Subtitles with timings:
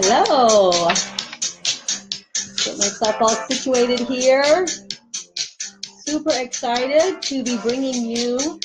[0.00, 0.70] Hello.
[2.62, 4.64] Get myself all situated here.
[6.06, 8.60] Super excited to be bringing you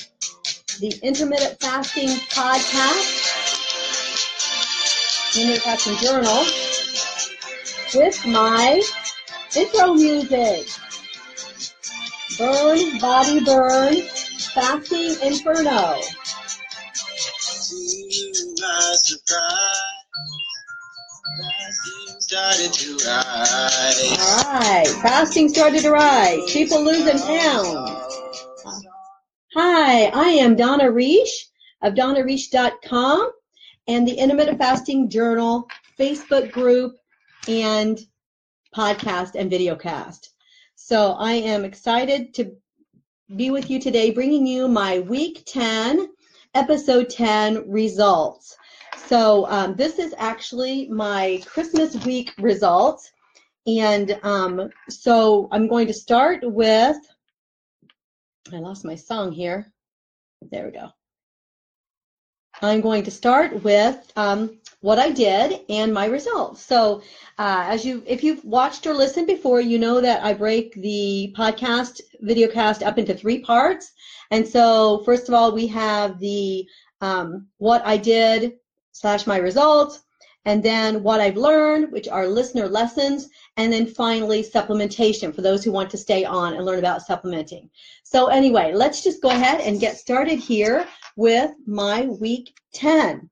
[0.78, 3.34] the intermittent fasting podcast,
[5.34, 6.44] intermittent fasting journal,
[7.96, 8.80] with my
[9.56, 10.68] intro music.
[12.38, 13.96] Burn, body burn,
[14.54, 15.98] fasting inferno.
[22.34, 24.18] Started to rise.
[24.18, 26.52] All right, fasting started to rise.
[26.52, 27.90] People losing pounds.
[29.54, 31.30] Hi, I am Donna Reish
[31.80, 33.30] of donnareish.com
[33.86, 36.96] and the Intermittent Fasting Journal Facebook group
[37.46, 38.00] and
[38.74, 40.30] podcast and videocast.
[40.74, 42.56] So I am excited to
[43.36, 46.08] be with you today, bringing you my week 10,
[46.52, 48.56] episode 10 results.
[49.14, 53.12] So um, this is actually my Christmas week results.
[53.64, 56.96] And um, so I'm going to start with,
[58.52, 59.72] I lost my song here.
[60.50, 60.88] There we go.
[62.60, 66.62] I'm going to start with um, what I did and my results.
[66.62, 67.00] So,
[67.38, 71.32] uh, as you, if you've watched or listened before, you know that I break the
[71.38, 73.92] podcast, videocast up into three parts.
[74.32, 76.66] And so, first of all, we have the
[77.00, 78.54] um, what I did
[78.94, 80.04] slash my results,
[80.46, 85.64] and then what I've learned, which are listener lessons, and then finally supplementation for those
[85.64, 87.68] who want to stay on and learn about supplementing.
[88.04, 90.86] So anyway, let's just go ahead and get started here
[91.16, 93.28] with my week 10.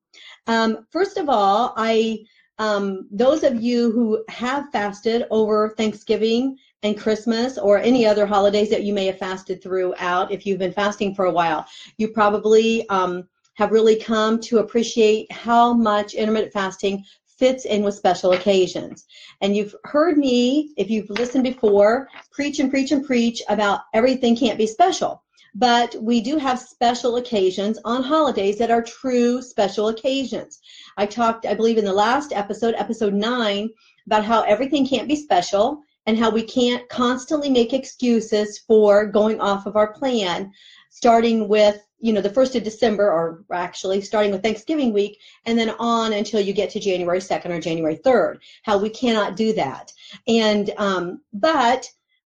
[0.48, 2.24] Um, first of all, I
[2.58, 8.70] um, those of you who have fasted over Thanksgiving and Christmas or any other holidays
[8.70, 11.66] that you may have fasted throughout, if you've been fasting for a while,
[11.96, 17.04] you probably um, have really come to appreciate how much intermittent fasting
[17.38, 19.06] fits in with special occasions.
[19.40, 24.36] And you've heard me, if you've listened before, preach and preach and preach about everything
[24.36, 25.22] can't be special.
[25.54, 30.60] But we do have special occasions on holidays that are true special occasions.
[30.96, 33.68] I talked, I believe, in the last episode, episode nine,
[34.06, 39.40] about how everything can't be special and how we can't constantly make excuses for going
[39.40, 40.50] off of our plan,
[40.92, 45.56] starting with you know, the first of December, or actually starting with Thanksgiving week, and
[45.56, 48.38] then on until you get to January 2nd or January 3rd.
[48.64, 49.92] How we cannot do that.
[50.26, 51.88] And, um, but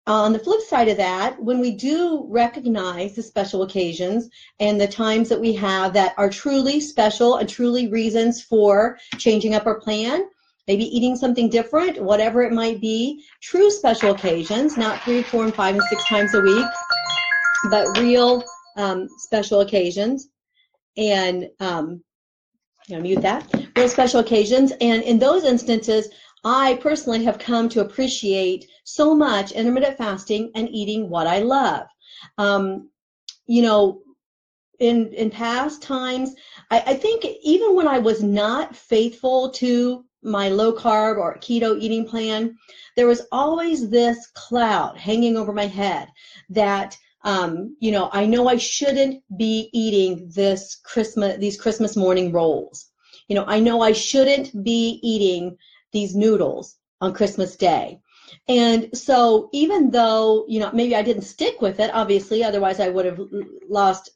[0.08, 4.28] on the flip side of that, when we do recognize the special occasions
[4.58, 9.54] and the times that we have that are truly special and truly reasons for changing
[9.54, 10.28] up our plan,
[10.66, 15.54] maybe eating something different, whatever it might be, true special occasions, not three, four, and
[15.54, 16.66] five and six times a week,
[17.68, 18.44] but real
[18.76, 20.28] um, special occasions.
[20.96, 22.02] And um,
[22.90, 23.46] I'm mute that.
[23.76, 24.72] Real special occasions.
[24.80, 26.08] And in those instances,
[26.44, 31.86] I personally have come to appreciate so much intermittent fasting and eating what I love.
[32.38, 32.90] Um,
[33.46, 34.02] you know,
[34.78, 36.34] in in past times,
[36.70, 41.78] I, I think even when I was not faithful to my low carb or keto
[41.78, 42.56] eating plan,
[42.96, 46.08] there was always this cloud hanging over my head
[46.48, 52.32] that um, you know, I know I shouldn't be eating this Christmas, these Christmas morning
[52.32, 52.90] rolls.
[53.28, 55.56] You know, I know I shouldn't be eating
[55.92, 58.00] these noodles on Christmas Day.
[58.48, 62.88] And so even though, you know, maybe I didn't stick with it, obviously, otherwise I
[62.88, 63.20] would have
[63.68, 64.10] lost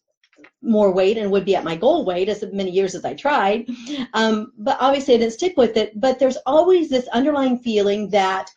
[0.62, 3.68] more weight and would be at my goal weight as many years as I tried.
[4.14, 6.00] Um, but obviously I didn't stick with it.
[6.00, 8.50] But there's always this underlying feeling that,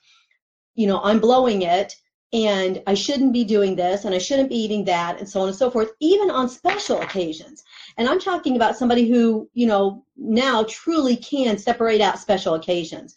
[0.76, 1.96] you know, I'm blowing it
[2.34, 5.48] and I shouldn't be doing this and I shouldn't be eating that and so on
[5.48, 7.64] and so forth, even on special occasions.
[7.98, 13.16] And I'm talking about somebody who, you know, now truly can separate out special occasions.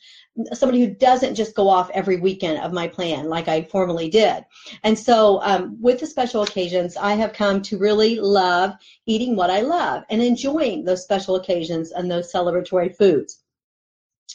[0.52, 4.44] Somebody who doesn't just go off every weekend of my plan like I formerly did.
[4.84, 8.74] And so um, with the special occasions, I have come to really love
[9.06, 13.40] eating what I love and enjoying those special occasions and those celebratory foods.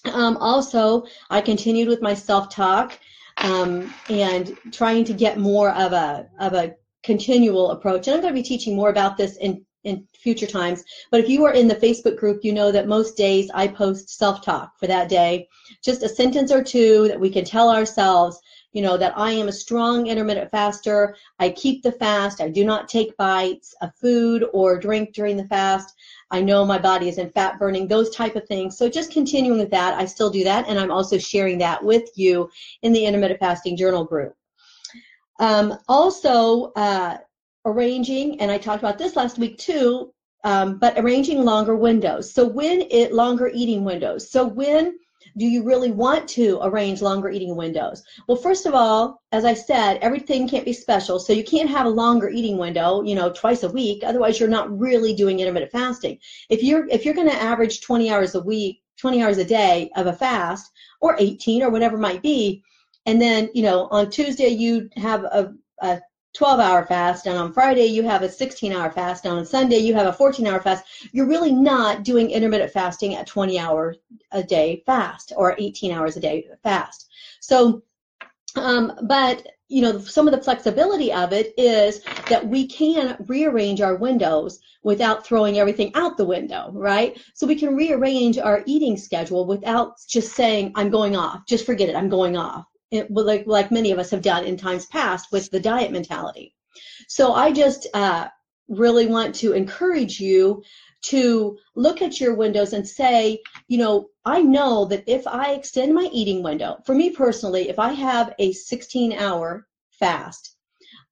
[0.03, 2.99] Um, also, I continued with my self-talk
[3.37, 8.07] um, and trying to get more of a of a continual approach.
[8.07, 10.83] And I'm going to be teaching more about this in in future times.
[11.11, 14.09] But if you are in the Facebook group, you know that most days I post
[14.09, 15.47] self-talk for that day,
[15.83, 18.39] just a sentence or two that we can tell ourselves,
[18.73, 21.15] you know, that I am a strong intermittent faster.
[21.37, 22.41] I keep the fast.
[22.41, 25.93] I do not take bites of food or drink during the fast.
[26.35, 28.77] I know my body is in fat burning, those type of things.
[28.77, 32.09] So just continuing with that, I still do that, and I'm also sharing that with
[32.15, 32.49] you
[32.81, 34.35] in the intermittent fasting journal group.
[35.39, 37.19] Um, also, uh,
[37.63, 42.33] arranging, and I talked about this last week too, um, but arranging longer windows.
[42.33, 44.29] So when it longer eating windows.
[44.29, 44.99] So when
[45.37, 48.03] do you really want to arrange longer eating windows?
[48.27, 51.19] Well, first of all, as I said, everything can't be special.
[51.19, 54.03] So you can't have a longer eating window, you know, twice a week.
[54.03, 56.19] Otherwise, you're not really doing intermittent fasting.
[56.49, 59.89] If you're if you're going to average 20 hours a week, 20 hours a day
[59.95, 62.63] of a fast, or 18 or whatever it might be,
[63.05, 66.01] and then you know on Tuesday you have a, a
[66.35, 69.77] 12 hour fast and on Friday you have a 16 hour fast and on Sunday
[69.77, 70.83] you have a 14 hour fast,
[71.13, 73.97] you're really not doing intermittent fasting at 20 hours
[74.31, 77.07] a day fast or 18 hours a day fast.
[77.39, 77.83] So,
[78.55, 83.81] um, but you know, some of the flexibility of it is that we can rearrange
[83.81, 87.19] our windows without throwing everything out the window, right?
[87.33, 91.47] So we can rearrange our eating schedule without just saying, I'm going off.
[91.47, 91.95] Just forget it.
[91.95, 95.49] I'm going off it, like like many of us have done in times past with
[95.51, 96.53] the diet mentality.
[97.07, 98.27] So I just uh,
[98.67, 100.63] really want to encourage you
[101.03, 105.93] to look at your windows and say, you know, I know that if I extend
[105.93, 110.55] my eating window, for me personally, if I have a 16 hour fast,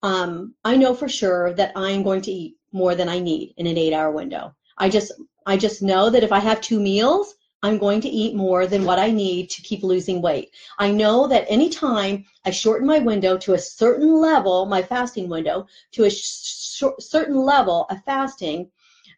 [0.02, 3.68] um, I know for sure that I'm going to eat more than I need in
[3.68, 4.56] an eight hour window.
[4.78, 5.12] I just
[5.46, 8.84] I just know that if I have two meals, I'm going to eat more than
[8.84, 10.52] what I need to keep losing weight.
[10.78, 15.68] I know that anytime I shorten my window to a certain level, my fasting window,
[15.94, 18.70] to a sh- certain level of fasting,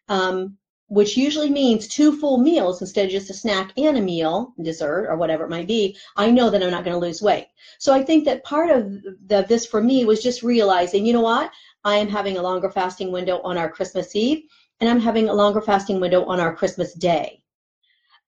[0.08, 0.56] um,
[0.88, 5.08] which usually means two full meals instead of just a snack and a meal, dessert
[5.08, 7.48] or whatever it might be, I know that I'm not going to lose weight.
[7.80, 8.92] So I think that part of
[9.26, 11.50] the, this for me was just realizing, you know what?
[11.82, 14.44] I am having a longer fasting window on our Christmas Eve,
[14.80, 17.42] and I'm having a longer fasting window on our Christmas Day.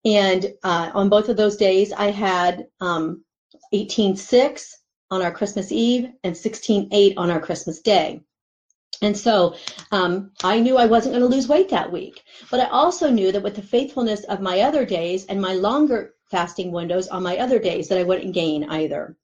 [0.09, 3.25] And uh, on both of those days, I had um,
[3.75, 4.73] 18.6
[5.11, 8.23] on our Christmas Eve and 16.8 on our Christmas Day.
[9.03, 9.55] And so
[9.93, 12.23] um, I knew I wasn't going to lose weight that week.
[12.51, 16.15] But I also knew that with the faithfulness of my other days and my longer
[16.31, 19.15] fasting windows on my other days that I wouldn't gain either.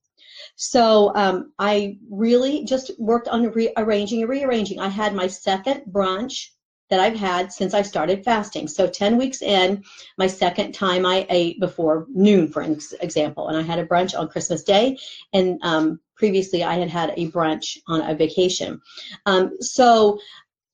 [0.57, 4.81] So um, I really just worked on rearranging and rearranging.
[4.81, 6.51] I had my second brunch
[6.91, 8.69] that I've had since I started fasting.
[8.69, 9.83] So 10 weeks in,
[10.19, 14.29] my second time I ate before noon, for example, and I had a brunch on
[14.29, 14.99] Christmas Day,
[15.33, 18.81] and um, previously I had had a brunch on a vacation.
[19.27, 20.19] Um, so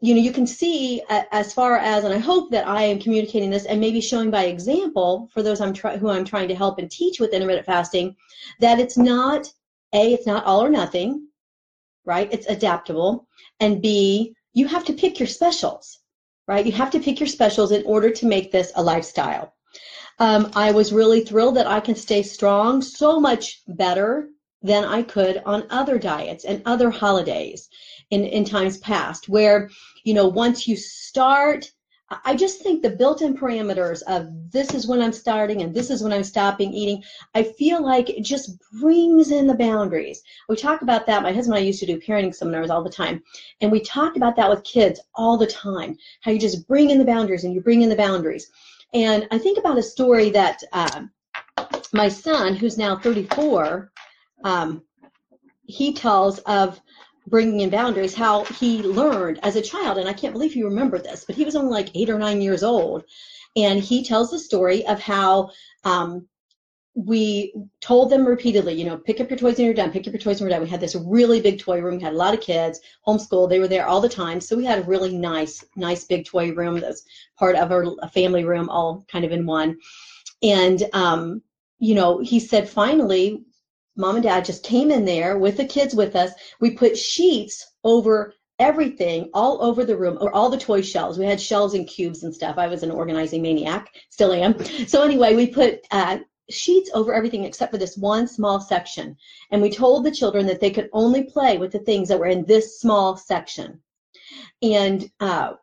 [0.03, 3.51] you know, you can see as far as, and I hope that I am communicating
[3.51, 6.79] this and maybe showing by example for those I'm try, who I'm trying to help
[6.79, 8.17] and teach with intermittent fasting,
[8.61, 9.53] that it's not
[9.93, 11.29] a, it's not all or nothing,
[12.07, 12.33] right?
[12.33, 13.29] It's adaptable,
[13.61, 16.01] and B, you have to pick your specials
[16.51, 16.67] right?
[16.67, 19.55] You have to pick your specials in order to make this a lifestyle.
[20.19, 24.31] Um, I was really thrilled that I can stay strong so much better
[24.61, 27.69] than I could on other diets and other holidays
[28.11, 29.71] in, in times past, where,
[30.03, 31.71] you know, once you start,
[32.25, 36.03] I just think the built-in parameters of this is when I'm starting and this is
[36.03, 37.05] when I'm stopping eating,
[37.37, 40.23] I feel like it just brings in the boundaries.
[40.49, 41.23] We talk about that.
[41.23, 43.23] My husband and I used to do parenting seminars all the time,
[43.61, 45.97] and we talked about that with kids all the time.
[46.23, 48.51] How you just bring in the boundaries and you bring in the boundaries.
[48.93, 51.03] And I think about a story that uh,
[51.93, 53.93] my son, who's now 34,
[54.43, 54.83] um,
[55.67, 56.81] he tells of
[57.27, 60.99] bringing in boundaries, how he learned as a child, and I can't believe you remember
[60.99, 63.05] this, but he was only like eight or nine years old,
[63.57, 65.51] and he tells the story of how
[65.85, 66.27] um,
[66.95, 70.13] we told them repeatedly, you know, pick up your toys when you're done, pick up
[70.13, 70.63] your toys when you're done.
[70.63, 71.97] We had this really big toy room.
[71.97, 73.49] We had a lot of kids, homeschooled.
[73.49, 74.41] They were there all the time.
[74.41, 77.05] So we had a really nice, nice big toy room that's
[77.39, 79.79] part of our family room, all kind of in one.
[80.43, 81.43] And, um,
[81.79, 83.45] you know, he said finally
[84.01, 86.33] mom and dad just came in there with the kids with us.
[86.61, 91.19] We put sheets over everything all over the room, or all the toy shelves.
[91.19, 92.59] We had shelves and cubes and stuff.
[92.59, 94.63] I was an organizing maniac, still am.
[94.87, 96.19] So anyway, we put uh,
[96.51, 99.17] sheets over everything except for this one small section.
[99.51, 102.27] And we told the children that they could only play with the things that were
[102.27, 103.81] in this small section.
[104.63, 105.55] And uh,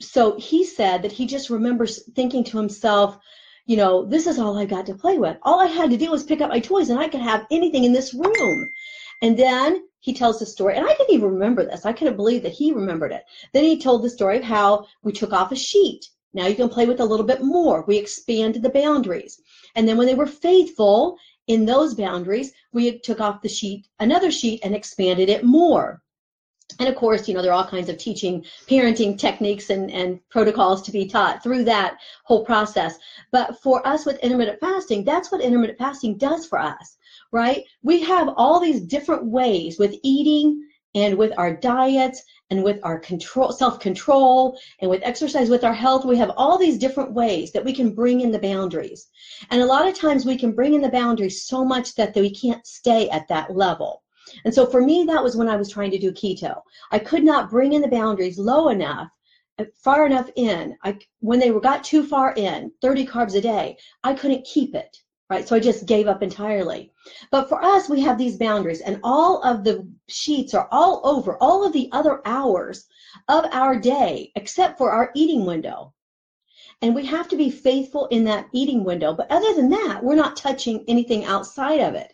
[0.00, 3.18] so he said that he just remembers thinking to himself,
[3.66, 5.36] you know, this is all I got to play with.
[5.42, 7.84] All I had to do was pick up my toys and I could have anything
[7.84, 8.70] in this room.
[9.22, 11.84] And then he tells the story, and I didn't even remember this.
[11.84, 13.22] I couldn't believe that he remembered it.
[13.52, 16.08] Then he told the story of how we took off a sheet.
[16.32, 17.84] Now you can play with a little bit more.
[17.86, 19.40] We expanded the boundaries.
[19.74, 21.16] And then when they were faithful
[21.48, 26.02] in those boundaries, we took off the sheet, another sheet, and expanded it more.
[26.80, 30.18] And of course, you know, there are all kinds of teaching, parenting techniques and, and
[30.30, 32.98] protocols to be taught through that whole process.
[33.30, 36.96] But for us with intermittent fasting, that's what intermittent fasting does for us,
[37.32, 37.64] right?
[37.82, 42.98] We have all these different ways with eating and with our diets and with our
[42.98, 47.64] control, self-control and with exercise, with our health, we have all these different ways that
[47.64, 49.08] we can bring in the boundaries.
[49.50, 52.34] And a lot of times we can bring in the boundaries so much that we
[52.34, 54.02] can't stay at that level.
[54.44, 56.62] And so for me, that was when I was trying to do keto.
[56.90, 59.08] I could not bring in the boundaries low enough,
[59.58, 60.76] uh, far enough in.
[60.84, 64.74] I, when they were, got too far in, 30 carbs a day, I couldn't keep
[64.74, 64.96] it
[65.30, 65.46] right?
[65.46, 66.90] So I just gave up entirely.
[67.30, 71.38] But for us, we have these boundaries, and all of the sheets are all over
[71.40, 72.86] all of the other hours
[73.28, 75.94] of our day, except for our eating window.
[76.82, 79.14] And we have to be faithful in that eating window.
[79.14, 82.12] But other than that, we're not touching anything outside of it.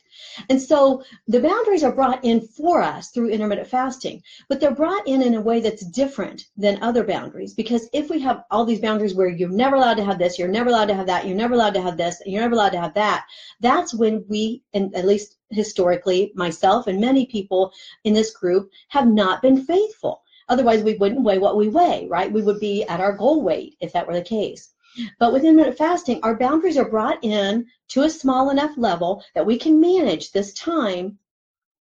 [0.51, 5.07] And so the boundaries are brought in for us through intermittent fasting, but they're brought
[5.07, 7.55] in in a way that's different than other boundaries.
[7.55, 10.49] Because if we have all these boundaries where you're never allowed to have this, you're
[10.49, 12.73] never allowed to have that, you're never allowed to have this, and you're never allowed
[12.73, 13.27] to have that,
[13.61, 17.73] that's when we, and at least historically, myself and many people
[18.05, 20.23] in this group have not been faithful.
[20.49, 22.31] Otherwise, we wouldn't weigh what we weigh, right?
[22.31, 24.71] We would be at our goal weight if that were the case.
[25.19, 29.47] But with intermittent fasting, our boundaries are brought in to a small enough level that
[29.47, 31.19] we can manage this time,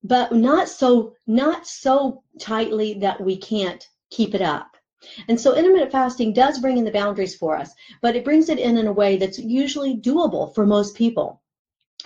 [0.04, 4.78] but not so not so tightly that we can't keep it up.
[5.28, 8.60] And so intermittent fasting does bring in the boundaries for us, but it brings it
[8.60, 11.42] in in a way that's usually doable for most people.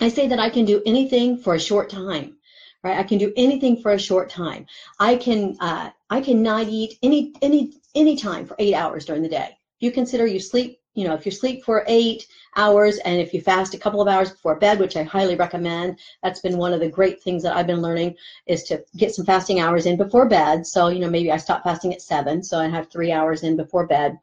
[0.00, 2.36] I say that I can do anything for a short time,
[2.82, 2.98] right?
[2.98, 4.66] I can do anything for a short time.
[4.98, 9.22] I can uh, I can not eat any any any time for eight hours during
[9.22, 9.56] the day.
[9.80, 12.26] You consider you sleep you know, if you sleep for eight
[12.56, 15.98] hours and if you fast a couple of hours before bed, which I highly recommend,
[16.24, 19.24] that's been one of the great things that I've been learning is to get some
[19.24, 20.66] fasting hours in before bed.
[20.66, 23.56] So, you know, maybe I stop fasting at seven, so I have three hours in
[23.56, 24.18] before bed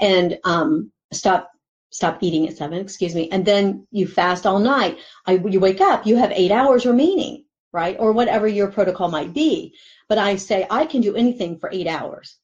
[0.00, 1.52] and um, stop
[1.90, 4.98] stop eating at seven, excuse me, and then you fast all night.
[5.24, 7.96] I, you wake up, you have eight hours remaining, right?
[7.98, 9.72] Or whatever your protocol might be.
[10.08, 12.38] But I say I can do anything for eight hours.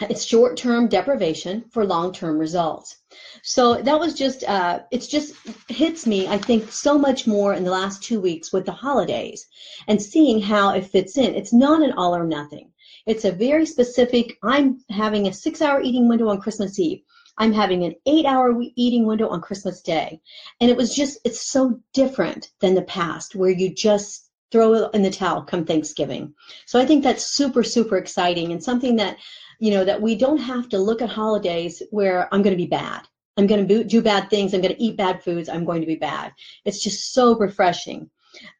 [0.00, 2.96] It's short-term deprivation for long-term results.
[3.42, 5.34] So that was just, uh, it's just
[5.68, 9.46] hits me, I think, so much more in the last two weeks with the holidays
[9.88, 11.34] and seeing how it fits in.
[11.34, 12.70] It's not an all or nothing.
[13.06, 17.02] It's a very specific, I'm having a six hour eating window on Christmas Eve.
[17.36, 20.20] I'm having an eight hour eating window on Christmas Day.
[20.60, 24.90] And it was just, it's so different than the past where you just throw it
[24.94, 26.34] in the towel come Thanksgiving.
[26.66, 29.16] So I think that's super, super exciting and something that
[29.60, 32.66] you know, that we don't have to look at holidays where I'm going to be
[32.66, 33.02] bad.
[33.36, 34.52] I'm going to do bad things.
[34.52, 35.48] I'm going to eat bad foods.
[35.48, 36.32] I'm going to be bad.
[36.64, 38.10] It's just so refreshing.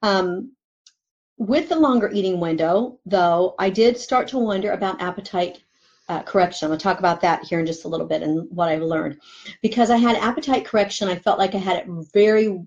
[0.03, 0.53] Um,
[1.39, 5.63] with the longer eating window, though, I did start to wonder about appetite
[6.09, 6.67] uh, correction.
[6.67, 8.83] I'm going to talk about that here in just a little bit and what I've
[8.83, 9.21] learned.
[9.63, 12.63] Because I had appetite correction, I felt like I had it very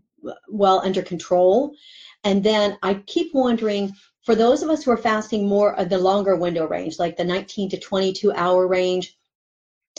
[0.47, 1.75] well under control.
[2.23, 5.97] And then I keep wondering for those of us who are fasting more of the
[5.97, 9.17] longer window range, like the 19 to 22 hour range,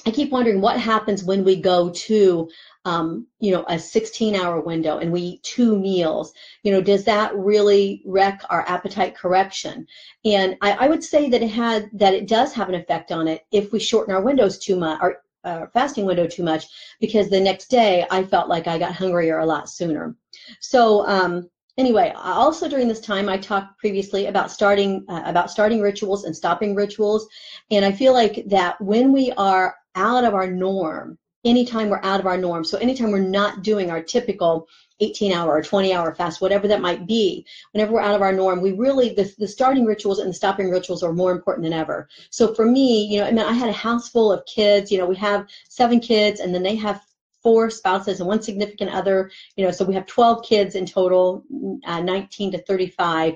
[0.06, 2.48] I keep wondering what happens when we go to,
[2.84, 6.32] um, you know, a 16 hour window and we eat two meals.
[6.62, 9.86] You know, does that really wreck our appetite correction?
[10.24, 13.28] And I, I would say that it had, that it does have an effect on
[13.28, 16.66] it if we shorten our windows too much, our uh, fasting window too much,
[17.00, 20.16] because the next day I felt like I got hungrier a lot sooner.
[20.60, 25.80] So, um, anyway, also during this time, I talked previously about starting uh, about starting
[25.80, 27.26] rituals and stopping rituals,
[27.70, 32.20] and I feel like that when we are out of our norm, anytime we're out
[32.20, 34.66] of our norm, so anytime we're not doing our typical
[35.00, 38.32] 18 hour or 20 hour fast, whatever that might be, whenever we're out of our
[38.32, 41.72] norm, we really, the, the starting rituals and the stopping rituals are more important than
[41.72, 42.08] ever.
[42.30, 44.98] So for me, you know, I mean, I had a house full of kids, you
[44.98, 47.02] know, we have seven kids and then they have
[47.44, 49.30] four spouses and one significant other.
[49.54, 51.44] You know, so we have 12 kids in total,
[51.86, 53.34] uh, 19 to 35.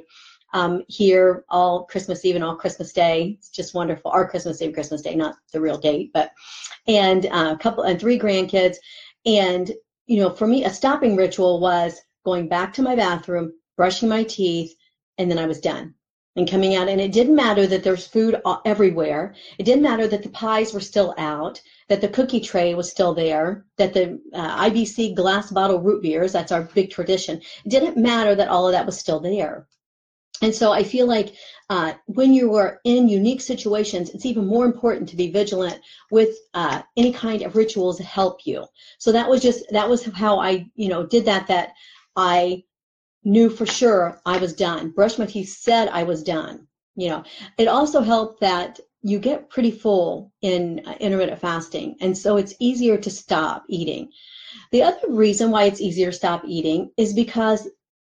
[0.54, 3.36] Um, here all Christmas Eve and all Christmas Day.
[3.38, 4.10] It's just wonderful.
[4.10, 6.32] Our Christmas Eve, Christmas Day, not the real date, but
[6.86, 8.76] and uh, a couple and three grandkids.
[9.26, 9.70] And
[10.06, 14.24] you know, for me, a stopping ritual was going back to my bathroom, brushing my
[14.24, 14.74] teeth,
[15.18, 15.94] and then I was done
[16.38, 16.88] and coming out.
[16.88, 19.34] And it didn't matter that there's food everywhere.
[19.58, 23.12] It didn't matter that the pies were still out, that the cookie tray was still
[23.12, 27.42] there, that the uh, IBC glass bottle root beers, that's our big tradition.
[27.64, 29.66] It didn't matter that all of that was still there.
[30.40, 31.34] And so I feel like
[31.68, 35.80] uh, when you are in unique situations, it's even more important to be vigilant
[36.12, 38.64] with uh, any kind of rituals to help you.
[38.98, 41.48] So that was just that was how I you know did that.
[41.48, 41.72] That
[42.14, 42.62] I
[43.24, 44.90] knew for sure I was done.
[44.90, 46.66] Brush my teeth said I was done.
[46.96, 47.24] You know,
[47.58, 52.54] it also helped that you get pretty full in uh, intermittent fasting, and so it's
[52.58, 54.10] easier to stop eating.
[54.72, 57.68] The other reason why it's easier to stop eating is because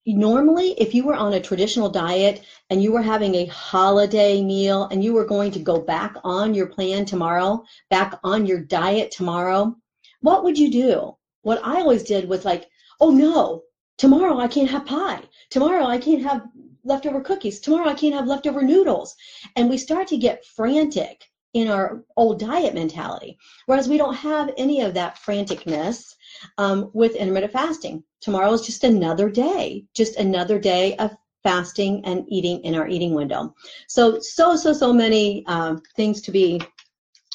[0.07, 4.89] normally if you were on a traditional diet and you were having a holiday meal
[4.91, 9.11] and you were going to go back on your plan tomorrow, back on your diet
[9.11, 9.77] tomorrow,
[10.21, 11.17] what would you do?
[11.43, 12.69] What I always did was like,
[13.01, 13.63] oh no,
[13.99, 15.23] tomorrow I can't have pie.
[15.51, 16.43] Tomorrow I can't have
[16.85, 17.61] leftover cookies.
[17.61, 19.15] Tomorrow I can't have leftover noodles.
[19.57, 21.25] And we start to get frantic
[21.55, 23.39] in our old diet mentality.
[23.67, 26.15] Whereas we don't have any of that franticness
[26.57, 28.05] um, with intermittent fasting.
[28.21, 33.15] Tomorrow is just another day, just another day of fasting and eating in our eating
[33.15, 33.55] window.
[33.87, 36.61] So, so, so, so many um, things to be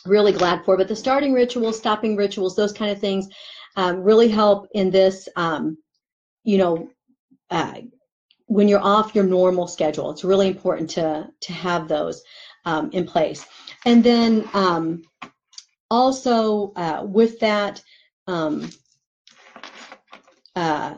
[0.05, 0.77] really glad for.
[0.77, 3.27] But the starting rituals, stopping rituals, those kind of things
[3.75, 5.77] um, really help in this, um,
[6.43, 6.89] you know,
[7.49, 7.75] uh,
[8.47, 10.11] when you're off your normal schedule.
[10.11, 12.23] It's really important to, to have those
[12.65, 13.45] um, in place.
[13.85, 15.03] And then um,
[15.89, 17.81] also uh, with that,
[18.27, 18.69] um,
[20.55, 20.95] uh,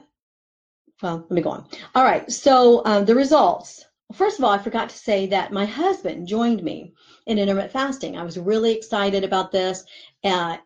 [1.02, 1.68] well, let me go on.
[1.94, 3.86] All right, so um, the results.
[4.14, 6.94] First of all, I forgot to say that my husband joined me
[7.26, 8.18] in intermittent fasting.
[8.18, 9.84] I was really excited about this.
[10.24, 10.58] Uh,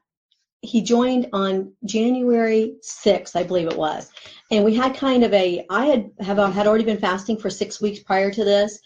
[0.61, 4.11] he joined on January 6th, I believe it was.
[4.51, 7.79] And we had kind of a, I had have had already been fasting for six
[7.81, 8.79] weeks prior to this.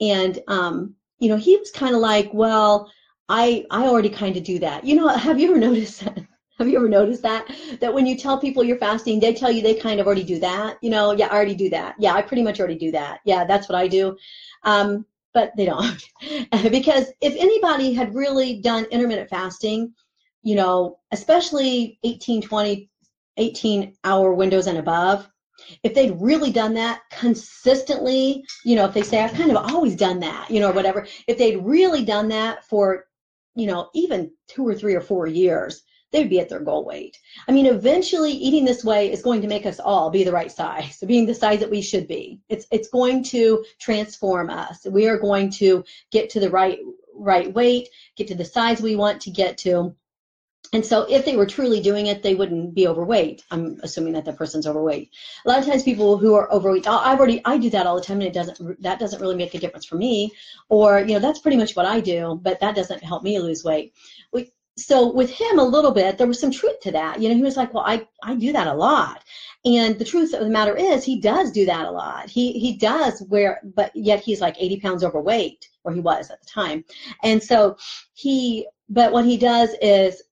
[0.00, 2.90] And, um, you know, he was kind of like, well,
[3.28, 4.84] I, I already kind of do that.
[4.84, 6.18] You know, have you ever noticed that?
[6.58, 7.54] Have you ever noticed that?
[7.80, 10.38] That when you tell people you're fasting, they tell you they kind of already do
[10.38, 10.78] that.
[10.80, 11.96] You know, yeah, I already do that.
[11.98, 13.20] Yeah, I pretty much already do that.
[13.26, 14.16] Yeah, that's what I do.
[14.62, 15.04] Um,
[15.34, 16.02] but they don't.
[16.70, 19.92] because if anybody had really done intermittent fasting,
[20.46, 22.88] you know, especially 18, 20,
[23.36, 25.28] 18 hour windows and above,
[25.82, 29.96] if they'd really done that consistently, you know, if they say, I've kind of always
[29.96, 33.06] done that, you know, or whatever, if they'd really done that for,
[33.56, 36.84] you know, even two or three or four years, they would be at their goal
[36.84, 37.18] weight.
[37.48, 40.52] I mean, eventually eating this way is going to make us all be the right
[40.52, 42.38] size, being the size that we should be.
[42.48, 44.86] It's it's going to transform us.
[44.88, 46.78] We are going to get to the right
[47.16, 49.96] right weight, get to the size we want to get to.
[50.72, 53.44] And so if they were truly doing it, they wouldn't be overweight.
[53.50, 55.10] I'm assuming that the person's overweight.
[55.44, 58.02] A lot of times people who are overweight, I've already, I do that all the
[58.02, 60.32] time and it doesn't, that doesn't really make a difference for me.
[60.68, 63.64] Or, you know, that's pretty much what I do, but that doesn't help me lose
[63.64, 63.94] weight.
[64.32, 67.34] We, so with him a little bit there was some truth to that you know
[67.34, 69.24] he was like well i i do that a lot
[69.64, 72.76] and the truth of the matter is he does do that a lot he he
[72.76, 76.84] does wear, but yet he's like 80 pounds overweight or he was at the time
[77.22, 77.76] and so
[78.12, 80.22] he but what he does is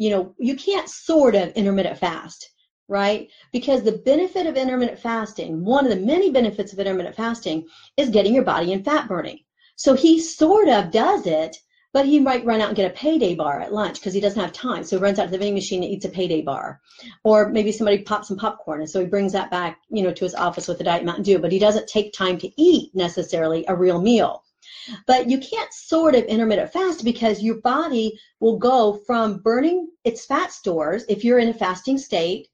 [0.00, 2.50] you know you can't sort of intermittent fast
[2.88, 7.66] right because the benefit of intermittent fasting one of the many benefits of intermittent fasting
[7.98, 9.38] is getting your body in fat burning
[9.76, 11.54] so he sort of does it
[11.92, 14.40] but he might run out and get a payday bar at lunch because he doesn't
[14.40, 14.84] have time.
[14.84, 16.80] So he runs out to the vending machine and eats a payday bar.
[17.24, 20.24] Or maybe somebody pops some popcorn and so he brings that back, you know, to
[20.24, 23.64] his office with a Diet Mountain Dew, but he doesn't take time to eat necessarily
[23.66, 24.44] a real meal.
[25.06, 30.24] But you can't sort of intermittent fast because your body will go from burning its
[30.24, 32.48] fat stores if you're in a fasting state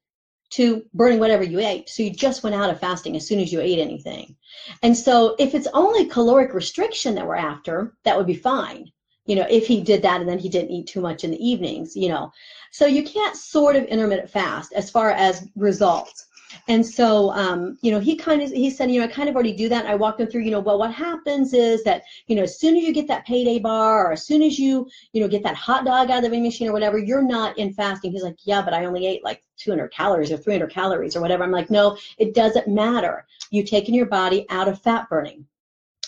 [0.50, 1.88] to burning whatever you ate.
[1.88, 4.36] So you just went out of fasting as soon as you ate anything.
[4.82, 8.92] And so if it's only caloric restriction that we're after, that would be fine
[9.26, 11.46] you know, if he did that and then he didn't eat too much in the
[11.46, 12.32] evenings, you know.
[12.70, 16.25] So you can't sort of intermittent fast as far as results.
[16.68, 19.34] And so, um, you know, he kind of, he said, you know, I kind of
[19.34, 19.86] already do that.
[19.86, 22.76] I walked him through, you know, well, what happens is that, you know, as soon
[22.76, 25.54] as you get that payday bar or as soon as you, you know, get that
[25.54, 28.12] hot dog out of the vending machine or whatever, you're not in fasting.
[28.12, 31.44] He's like, yeah, but I only ate like 200 calories or 300 calories or whatever.
[31.44, 33.26] I'm like, no, it doesn't matter.
[33.50, 35.46] You've taken your body out of fat burning.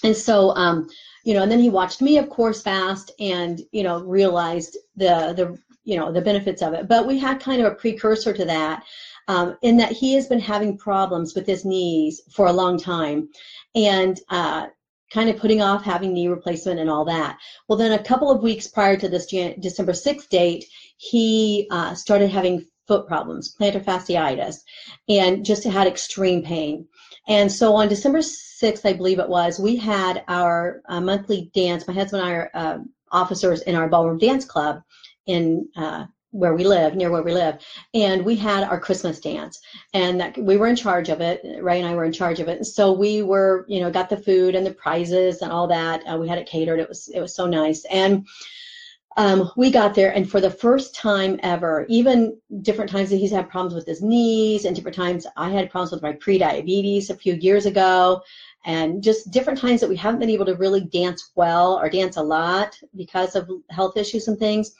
[0.05, 0.89] And so, um,
[1.25, 5.35] you know, and then he watched me, of course, fast and, you know, realized the,
[5.37, 6.87] the, you know, the benefits of it.
[6.87, 8.85] But we had kind of a precursor to that
[9.29, 13.29] um, in that he has been having problems with his knees for a long time
[13.75, 14.67] and uh,
[15.13, 17.39] kind of putting off having knee replacement and all that.
[17.69, 20.65] Well, then a couple of weeks prior to this Jan- December 6th date,
[20.97, 24.57] he uh, started having foot problems, plantar fasciitis,
[25.09, 26.87] and just had extreme pain.
[27.29, 31.87] And so on December 6th, I believe it was, we had our uh, monthly dance.
[31.87, 32.79] My husband and I are uh,
[33.13, 34.83] officers in our ballroom dance club
[35.27, 37.59] in uh, where we live, near where we live,
[37.95, 39.61] and we had our Christmas dance,
[39.95, 41.43] and that, we were in charge of it.
[41.63, 44.11] Ray and I were in charge of it, and so we were, you know, got
[44.11, 46.03] the food and the prizes and all that.
[46.07, 46.81] Uh, we had it catered.
[46.81, 48.27] It was it was so nice, and
[49.17, 53.33] um, we got there, and for the first time ever, even different times that he's
[53.33, 57.17] had problems with his knees, and different times I had problems with my pre-diabetes a
[57.17, 58.21] few years ago,
[58.65, 62.17] and just different times that we haven't been able to really dance well or dance
[62.17, 64.73] a lot because of health issues and things.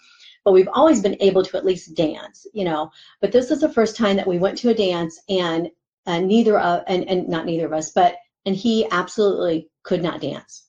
[0.45, 2.91] But we've always been able to at least dance, you know.
[3.21, 5.71] But this is the first time that we went to a dance, and
[6.07, 10.65] neither of, and, and not neither of us, but, and he absolutely could not dance.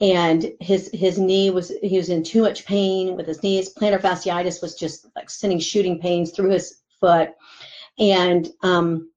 [0.00, 3.72] And his, his knee was, he was in too much pain with his knees.
[3.72, 7.30] Plantar fasciitis was just like sending shooting pains through his foot.
[7.98, 9.11] And, um,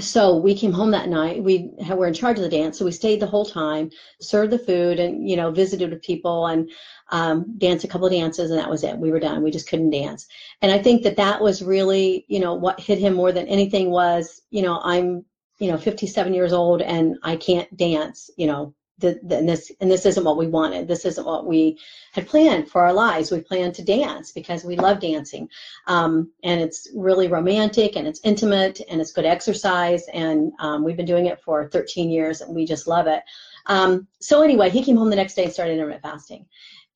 [0.00, 1.42] so we came home that night.
[1.42, 3.90] We were in charge of the dance, so we stayed the whole time,
[4.20, 6.70] served the food, and you know visited with people and
[7.10, 8.96] um, danced a couple of dances, and that was it.
[8.96, 9.42] We were done.
[9.42, 10.26] We just couldn't dance.
[10.62, 13.90] And I think that that was really, you know, what hit him more than anything
[13.90, 15.24] was, you know, I'm,
[15.58, 18.30] you know, 57 years old and I can't dance.
[18.36, 20.88] You know, and this and this isn't what we wanted.
[20.88, 21.78] This isn't what we
[22.12, 23.30] had planned for our lives.
[23.30, 25.48] We planned to dance because we love dancing,
[25.86, 30.06] um, and it's really romantic and it's intimate and it's good exercise.
[30.12, 33.22] And um, we've been doing it for 13 years and we just love it.
[33.66, 36.46] Um, so anyway, he came home the next day and started intermittent fasting.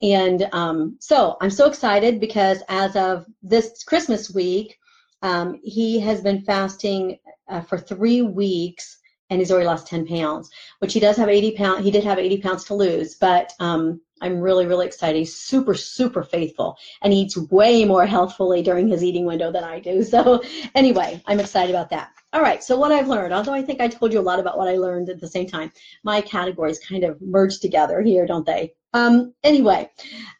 [0.03, 4.79] And um, so I'm so excited because as of this Christmas week,
[5.23, 8.99] um, he has been fasting uh, for three weeks
[9.30, 11.84] and he's already lost 10 pounds, which he does have 80 pounds.
[11.84, 15.18] He did have 80 pounds to lose, but um, I'm really, really excited.
[15.18, 19.80] He's super, super faithful and eats way more healthfully during his eating window than I
[19.80, 20.04] do.
[20.16, 20.42] So
[20.74, 22.10] anyway, I'm excited about that.
[22.32, 24.56] All right, so what I've learned, although I think I told you a lot about
[24.56, 25.72] what I learned at the same time,
[26.04, 28.72] my categories kind of merge together here, don't they?
[28.94, 29.90] Um, anyway,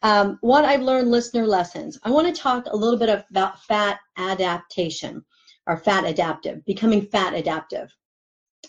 [0.01, 1.99] um, what I've learned listener lessons.
[2.03, 5.23] I want to talk a little bit about fat adaptation
[5.67, 7.95] or fat adaptive, becoming fat adaptive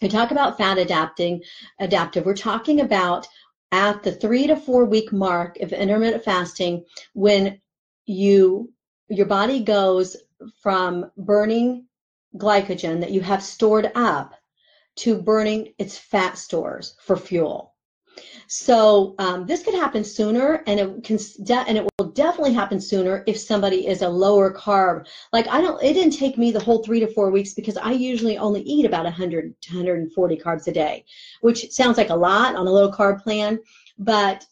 [0.00, 1.42] we talk about fat adapting,
[1.80, 2.24] adaptive.
[2.24, 3.26] We're talking about
[3.72, 6.84] at the three to four week mark of intermittent fasting
[7.14, 7.60] when
[8.06, 8.72] you
[9.10, 10.16] your body goes
[10.60, 11.86] from burning
[12.36, 14.34] glycogen that you have stored up
[14.96, 17.74] to burning its fat stores for fuel.
[18.46, 21.18] So um, this could happen sooner, and it can
[21.50, 25.06] and it will definitely happen sooner if somebody is a lower carb.
[25.32, 27.92] Like I don't, it didn't take me the whole three to four weeks because I
[27.92, 31.04] usually only eat about 100 to 140 carbs a day,
[31.40, 33.58] which sounds like a lot on a low carb plan,
[33.98, 34.46] but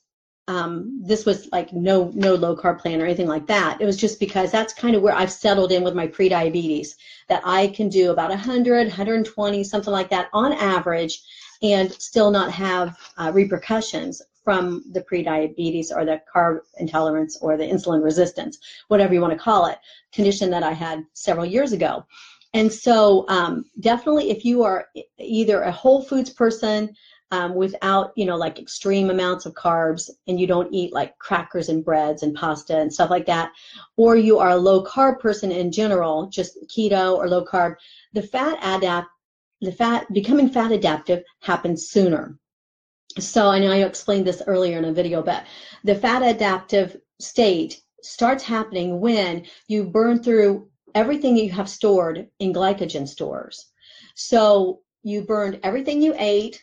[0.48, 3.80] um, this was like no no low carb plan or anything like that.
[3.80, 6.96] It was just because that's kind of where I've settled in with my pre-diabetes
[7.28, 11.22] that I can do about 100, 120, something like that on average
[11.62, 17.64] and still not have uh, repercussions from the prediabetes or the carb intolerance or the
[17.64, 19.78] insulin resistance, whatever you want to call it,
[20.12, 22.06] condition that I had several years ago.
[22.54, 24.86] And so, um, definitely, if you are
[25.18, 26.94] either a whole foods person
[27.32, 31.68] um, without, you know, like extreme amounts of carbs and you don't eat like crackers
[31.68, 33.50] and breads and pasta and stuff like that,
[33.96, 37.74] or you are a low carb person in general, just keto or low carb,
[38.12, 39.08] the fat adapt
[39.60, 42.38] the fat becoming fat adaptive happens sooner.
[43.18, 45.44] So I know I explained this earlier in a video, but
[45.84, 52.52] the fat adaptive state starts happening when you burn through everything you have stored in
[52.52, 53.70] glycogen stores.
[54.14, 56.62] So you burned everything you ate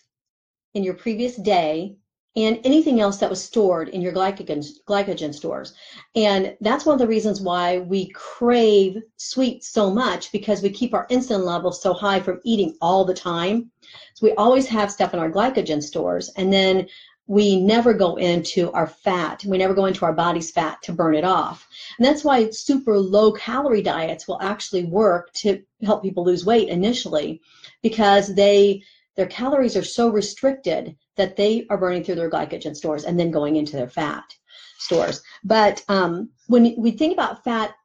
[0.74, 1.96] in your previous day
[2.36, 5.74] and anything else that was stored in your glycogen, glycogen stores.
[6.16, 10.94] And that's one of the reasons why we crave sweets so much because we keep
[10.94, 13.70] our insulin levels so high from eating all the time.
[14.16, 16.88] So we always have stuff in our glycogen stores and then
[17.28, 19.46] we never go into our fat.
[19.46, 21.68] We never go into our body's fat to burn it off.
[21.98, 26.68] And that's why super low calorie diets will actually work to help people lose weight
[26.68, 27.42] initially
[27.82, 28.84] because they
[29.16, 33.32] their calories are so restricted that they are burning through their glycogen stores and then
[33.32, 34.24] going into their fat
[34.80, 35.22] stores.
[35.44, 37.76] But um, when we think about fat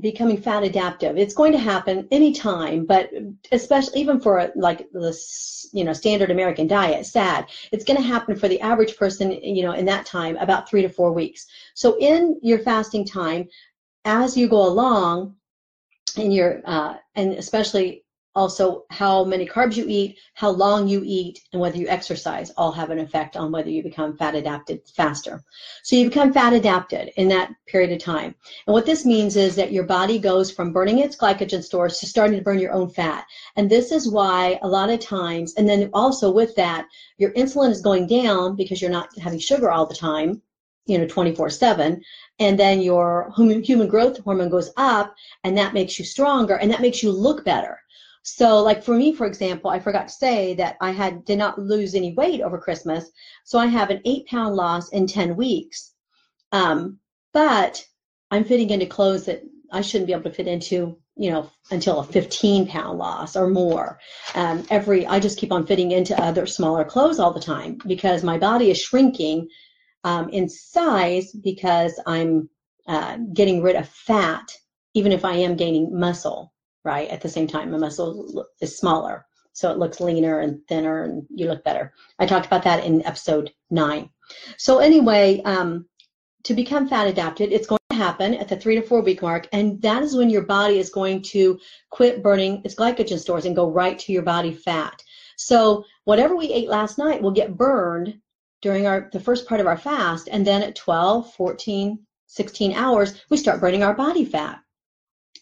[0.00, 3.10] becoming fat adaptive, it's going to happen anytime, but
[3.52, 8.34] especially even for like this, you know, standard American diet, SAD, it's going to happen
[8.36, 11.46] for the average person, you know, in that time about three to four weeks.
[11.74, 13.48] So in your fasting time,
[14.04, 15.36] as you go along,
[16.16, 18.04] in your uh, and especially
[18.38, 22.70] also how many carbs you eat, how long you eat, and whether you exercise all
[22.70, 25.42] have an effect on whether you become fat adapted faster.
[25.82, 28.36] So you become fat adapted in that period of time.
[28.66, 32.06] And what this means is that your body goes from burning its glycogen stores to
[32.06, 33.26] starting to burn your own fat.
[33.56, 37.70] And this is why a lot of times, and then also with that, your insulin
[37.70, 40.42] is going down because you're not having sugar all the time
[40.86, 42.02] you know 24 7
[42.40, 43.30] and then your
[43.62, 47.44] human growth hormone goes up and that makes you stronger and that makes you look
[47.44, 47.78] better
[48.22, 51.58] so like for me, for example, I forgot to say that I had did not
[51.58, 53.10] lose any weight over Christmas.
[53.44, 55.92] So I have an eight pound loss in 10 weeks.
[56.52, 56.98] Um,
[57.32, 57.84] but
[58.30, 62.00] I'm fitting into clothes that I shouldn't be able to fit into, you know, until
[62.00, 63.98] a 15 pound loss or more.
[64.34, 68.22] Um, every, I just keep on fitting into other smaller clothes all the time because
[68.24, 69.48] my body is shrinking
[70.04, 72.48] um, in size because I'm
[72.86, 74.50] uh, getting rid of fat,
[74.94, 76.52] even if I am gaining muscle
[76.88, 77.10] right?
[77.10, 79.26] At the same time, my muscle is smaller.
[79.52, 81.92] so it looks leaner and thinner and you look better.
[82.18, 84.08] I talked about that in episode nine.
[84.56, 85.86] So anyway, um,
[86.44, 89.48] to become fat adapted, it's going to happen at the three to four week mark,
[89.52, 91.58] and that is when your body is going to
[91.90, 95.02] quit burning its glycogen stores and go right to your body fat.
[95.36, 98.08] So whatever we ate last night will get burned
[98.62, 101.98] during our the first part of our fast, and then at 12, 14,
[102.28, 104.60] 16 hours, we start burning our body fat.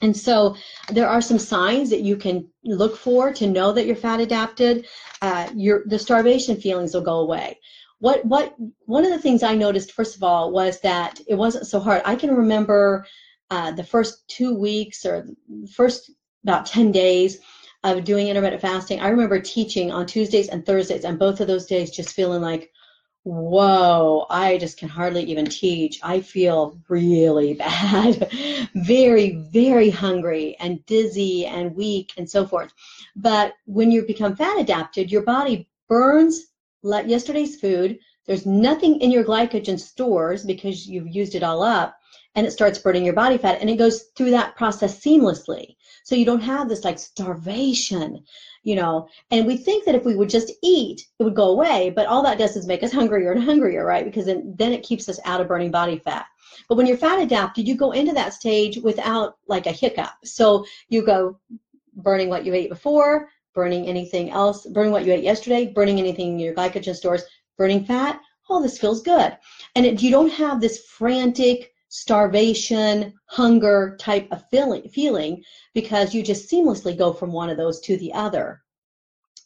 [0.02, 0.56] And so
[0.88, 4.86] there are some signs that you can look for to know that you're fat adapted.
[5.22, 7.58] Uh, your the starvation feelings will go away
[7.98, 8.54] what what
[8.84, 12.02] one of the things I noticed first of all was that it wasn't so hard.
[12.04, 13.06] I can remember
[13.50, 15.26] uh, the first two weeks or
[15.72, 16.10] first
[16.44, 17.38] about ten days
[17.84, 19.00] of doing intermittent fasting.
[19.00, 22.70] I remember teaching on Tuesdays and Thursdays, and both of those days just feeling like,
[23.26, 25.98] whoa, I just can hardly even teach.
[26.02, 28.30] I feel really bad,
[28.74, 32.72] very, very hungry and dizzy and weak and so forth.
[33.16, 36.52] But when you become fat adapted, your body burns
[36.84, 37.98] yesterday's food.
[38.26, 41.96] There's nothing in your glycogen stores because you've used it all up
[42.36, 45.74] and it starts burning your body fat and it goes through that process seamlessly.
[46.04, 48.22] So you don't have this like starvation,
[48.62, 49.08] you know.
[49.30, 52.22] And we think that if we would just eat, it would go away, but all
[52.22, 54.04] that does is make us hungrier and hungrier, right?
[54.04, 56.26] Because then, then it keeps us out of burning body fat.
[56.68, 60.12] But when you're fat adapted, you go into that stage without like a hiccup.
[60.22, 61.40] So you go
[61.94, 66.32] burning what you ate before, burning anything else, burning what you ate yesterday, burning anything
[66.32, 67.22] in your glycogen stores,
[67.56, 69.36] burning fat, all this feels good.
[69.74, 76.22] And it, you don't have this frantic starvation, hunger type of feeling, feeling because you
[76.22, 78.62] just seamlessly go from one of those to the other.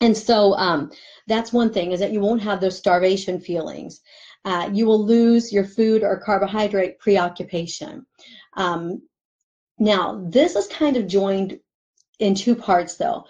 [0.00, 0.90] And so um,
[1.28, 4.00] that's one thing is that you won't have those starvation feelings.
[4.44, 8.04] Uh, you will lose your food or carbohydrate preoccupation.
[8.56, 9.02] Um,
[9.78, 11.60] now, this is kind of joined
[12.18, 13.26] in two parts though.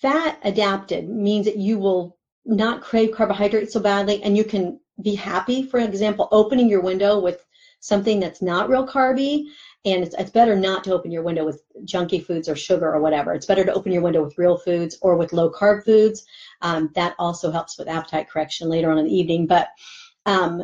[0.00, 5.14] Fat adapted means that you will not crave carbohydrates so badly and you can be
[5.14, 7.46] happy, for example, opening your window with
[7.82, 9.44] something that's not real carby.
[9.84, 13.00] And it's, it's better not to open your window with junky foods or sugar or
[13.00, 13.34] whatever.
[13.34, 16.24] It's better to open your window with real foods or with low carb foods.
[16.62, 19.46] Um, that also helps with appetite correction later on in the evening.
[19.46, 19.68] But
[20.24, 20.62] um,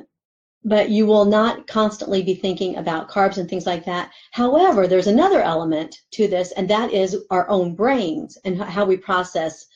[0.64, 4.10] but you will not constantly be thinking about carbs and things like that.
[4.32, 8.96] However, there's another element to this, and that is our own brains and how we
[8.96, 9.66] process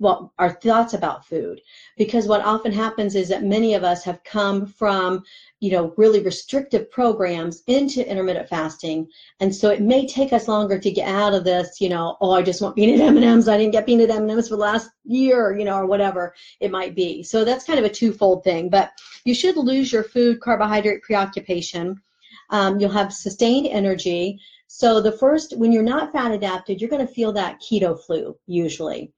[0.00, 1.60] what our thoughts about food.
[1.96, 5.22] Because what often happens is that many of us have come from
[5.60, 9.06] you know, really restrictive programs into intermittent fasting.
[9.40, 12.30] And so it may take us longer to get out of this, you know, oh,
[12.30, 13.46] I just want peanut M&Ms.
[13.46, 16.94] I didn't get peanut M&Ms for the last year, you know, or whatever it might
[16.94, 17.22] be.
[17.22, 18.70] So that's kind of a twofold thing.
[18.70, 18.90] But
[19.24, 22.00] you should lose your food carbohydrate preoccupation.
[22.48, 24.40] Um, you'll have sustained energy.
[24.66, 28.34] So the first, when you're not fat adapted, you're going to feel that keto flu
[28.46, 29.12] usually.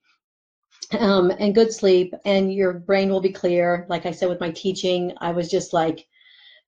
[0.91, 3.85] Um, and good sleep, and your brain will be clear.
[3.89, 6.07] Like I said with my teaching, I was just like,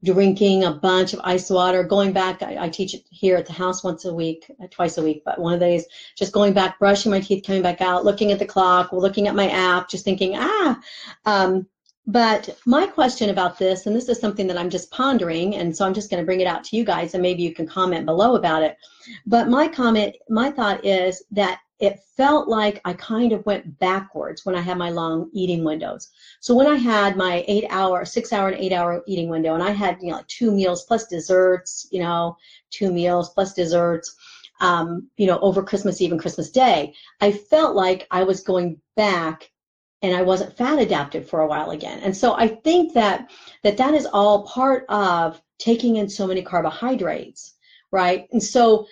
[0.03, 2.43] drinking a bunch of ice water, going back.
[2.43, 5.23] I, I teach it here at the house once a week, uh, twice a week,
[5.25, 8.37] but one of these, just going back, brushing my teeth, coming back out, looking at
[8.37, 10.79] the clock, looking at my app, just thinking, ah.
[11.25, 11.65] Um,
[12.05, 15.85] but my question about this, and this is something that I'm just pondering, and so
[15.85, 18.05] I'm just going to bring it out to you guys, and maybe you can comment
[18.05, 18.77] below about it.
[19.25, 24.45] But my comment, my thought is that it felt like I kind of went backwards
[24.45, 26.09] when I had my long eating windows.
[26.39, 29.63] So when I had my eight hour, six hour and eight hour eating window and
[29.63, 32.37] I had, you know, like two meals plus desserts, you know,
[32.69, 34.15] two meals plus desserts,
[34.61, 38.79] um, you know, over Christmas Eve and Christmas Day, I felt like I was going
[38.95, 39.51] back
[40.01, 41.99] and I wasn't fat adapted for a while again.
[41.99, 43.29] And so I think that
[43.63, 47.55] that, that is all part of taking in so many carbohydrates,
[47.91, 48.27] right?
[48.31, 48.87] And so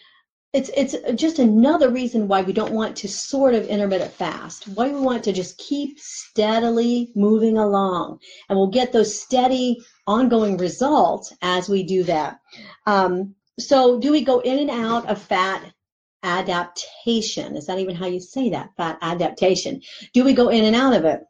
[0.54, 4.68] it's it's just another reason why we don't want to sort of intermittent fast.
[4.68, 10.58] Why we want to just keep steadily moving along, and we'll get those steady, ongoing
[10.58, 12.40] results as we do that.
[12.86, 15.74] Um, so, do we go in and out of fat
[16.22, 17.58] adaptation?
[17.58, 18.70] Is that even how you say that?
[18.78, 19.82] Fat adaptation.
[20.14, 21.22] Do we go in and out of it?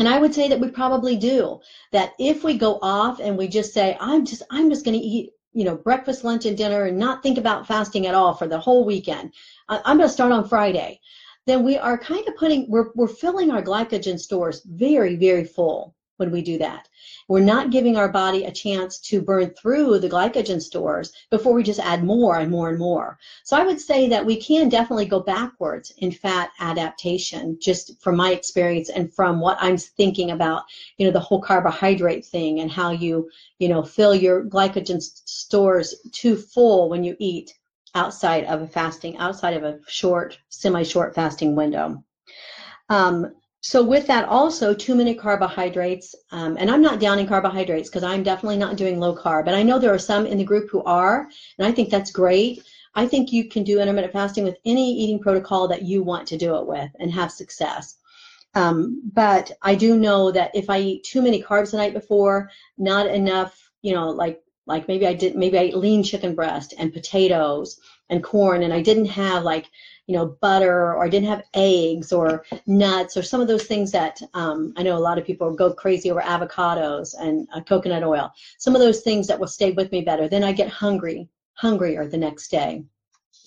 [0.00, 1.60] And I would say that we probably do.
[1.92, 5.06] That if we go off and we just say, I'm just I'm just going to
[5.06, 8.46] eat you know, breakfast, lunch, and dinner and not think about fasting at all for
[8.46, 9.32] the whole weekend.
[9.68, 11.00] I'm going to start on Friday.
[11.46, 15.94] Then we are kind of putting, we're, we're filling our glycogen stores very, very full
[16.20, 16.86] when we do that.
[17.28, 21.62] We're not giving our body a chance to burn through the glycogen stores before we
[21.62, 23.18] just add more and more and more.
[23.42, 28.16] So I would say that we can definitely go backwards in fat adaptation, just from
[28.16, 30.64] my experience and from what I'm thinking about,
[30.98, 35.94] you know, the whole carbohydrate thing and how you, you know, fill your glycogen stores
[36.12, 37.54] too full when you eat
[37.94, 42.04] outside of a fasting, outside of a short, semi-short fasting window.
[42.88, 48.02] Um, so with that also too many carbohydrates um, and i'm not downing carbohydrates because
[48.02, 50.70] i'm definitely not doing low carb but i know there are some in the group
[50.70, 52.62] who are and i think that's great.
[52.94, 56.38] I think you can do intermittent fasting with any eating protocol that you want to
[56.38, 57.96] do it with and have success.
[58.54, 62.50] Um, but i do know that if i eat too many carbs the night before
[62.78, 66.74] not enough you know like like maybe i did maybe i ate lean chicken breast
[66.76, 69.66] and potatoes and corn and i didn't have like
[70.10, 73.92] you know, butter or I didn't have eggs or nuts or some of those things
[73.92, 78.02] that um, I know a lot of people go crazy over avocados and uh, coconut
[78.02, 78.32] oil.
[78.58, 80.26] Some of those things that will stay with me better.
[80.26, 82.82] Then I get hungry, hungrier the next day.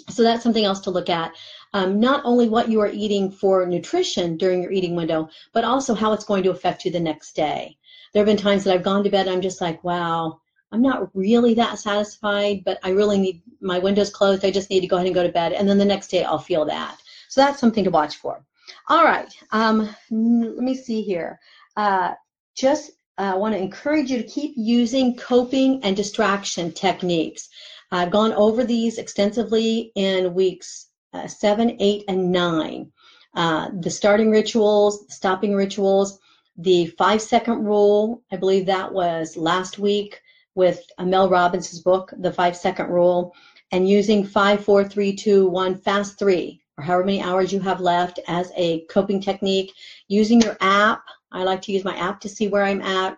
[0.10, 1.34] So that's something else to look at.
[1.74, 5.94] Um, not only what you are eating for nutrition during your eating window, but also
[5.94, 7.78] how it's going to affect you the next day.
[8.14, 10.40] There have been times that I've gone to bed and I'm just like, wow,
[10.74, 14.44] I'm not really that satisfied, but I really need my windows closed.
[14.44, 15.54] I just need to go ahead and go to bed.
[15.54, 16.98] And then the next day I'll feel that.
[17.30, 18.44] So that's something to watch for.
[18.90, 19.32] All right.
[19.52, 21.40] Um, let me see here.
[21.78, 22.14] Uh,
[22.56, 27.50] just uh, want to encourage you to keep using coping and distraction techniques.
[27.92, 32.92] I've gone over these extensively in weeks uh, seven, eight, and nine.
[33.36, 36.20] Uh, the starting rituals, stopping rituals,
[36.58, 40.20] the five second rule, I believe that was last week
[40.56, 43.34] with Mel Robbins' book, The Five Second Rule,
[43.72, 47.80] and using five, four, three, two, one, fast three, or however many hours you have
[47.80, 49.74] left as a coping technique.
[50.08, 51.04] Using your app.
[51.32, 53.18] I like to use my app to see where I'm at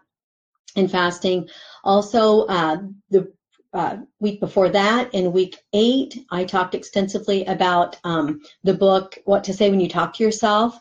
[0.75, 1.49] in fasting.
[1.83, 2.77] Also, uh,
[3.09, 3.31] the
[3.73, 9.43] uh, week before that, in week eight, I talked extensively about um, the book, What
[9.43, 10.79] to Say When You Talk to Yourself.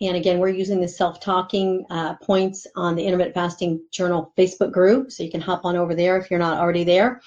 [0.00, 5.12] And again, we're using the self-talking uh, points on the Intermittent Fasting Journal Facebook group,
[5.12, 7.20] so you can hop on over there if you're not already there,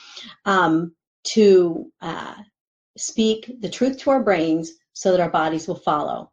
[0.46, 2.36] um, to uh,
[2.98, 6.32] speak the truth to our brains so that our bodies will follow.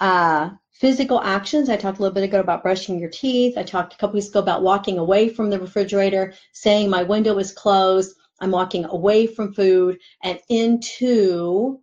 [0.00, 3.58] Uh, physical actions, I talked a little bit ago about brushing your teeth.
[3.58, 7.38] I talked a couple weeks ago about walking away from the refrigerator, saying my window
[7.38, 8.14] is closed.
[8.40, 11.80] I'm walking away from food and into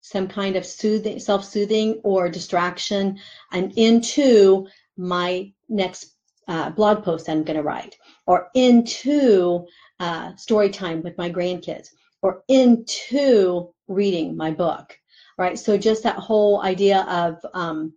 [0.00, 3.18] some kind of soothing, self-soothing or distraction
[3.52, 6.14] and into my next
[6.48, 9.66] uh, blog post I'm going to write or into
[10.00, 11.88] uh, story time with my grandkids
[12.22, 14.98] or into reading my book,
[15.38, 15.58] right?
[15.58, 17.92] So just that whole idea of um,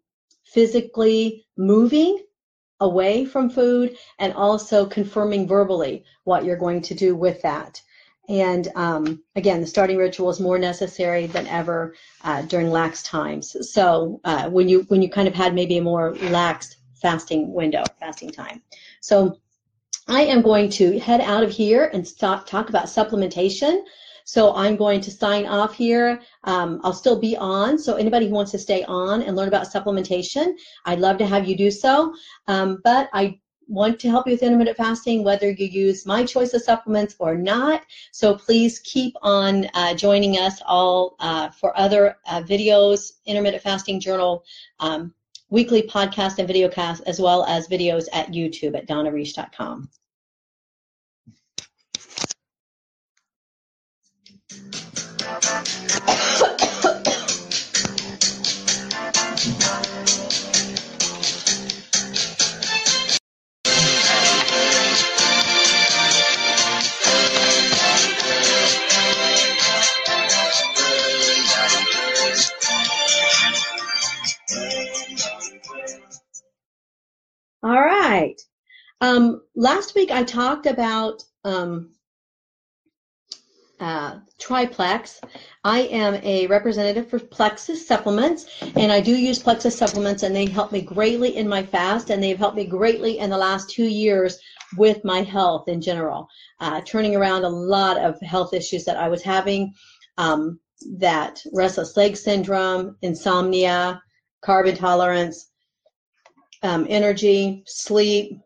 [0.45, 2.23] physically moving
[2.79, 7.81] away from food and also confirming verbally what you're going to do with that.
[8.29, 13.55] And um, again, the starting ritual is more necessary than ever uh, during lax times.
[13.73, 17.83] So uh, when you when you kind of had maybe a more lax fasting window,
[17.99, 18.61] fasting time.
[19.01, 19.39] So
[20.07, 23.83] I am going to head out of here and stop, talk about supplementation.
[24.25, 26.21] So I'm going to sign off here.
[26.45, 27.77] Um, I'll still be on.
[27.77, 30.53] So anybody who wants to stay on and learn about supplementation,
[30.85, 32.13] I'd love to have you do so.
[32.47, 33.39] Um, but I
[33.73, 37.35] want to help you with intermittent fasting, whether you use my choice of supplements or
[37.35, 37.83] not.
[38.11, 43.99] So please keep on uh, joining us all uh, for other uh, videos, intermittent fasting
[43.99, 44.43] journal,
[44.79, 45.13] um,
[45.49, 49.89] weekly podcast and video cast, as well as videos at YouTube at donnareish.com.
[55.25, 56.32] All
[79.03, 81.91] Um, last week I talked about um,
[83.77, 85.19] uh, Triplex.
[85.65, 88.45] I am a representative for Plexus supplements,
[88.77, 92.23] and I do use Plexus supplements, and they help me greatly in my fast, and
[92.23, 94.39] they've helped me greatly in the last two years
[94.77, 96.29] with my health in general,
[96.61, 99.73] uh, turning around a lot of health issues that I was having.
[100.17, 100.61] Um,
[100.97, 104.01] that restless leg syndrome, insomnia,
[104.41, 105.49] carb intolerance,
[106.61, 108.39] um, energy, sleep,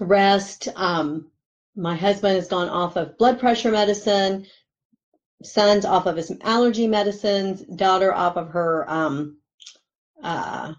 [0.00, 0.68] rest.
[0.74, 1.30] Um,
[1.76, 4.46] my husband has gone off of blood pressure medicine,
[5.42, 9.38] son's off of his allergy medicines, daughter off of her um,
[10.22, 10.72] uh,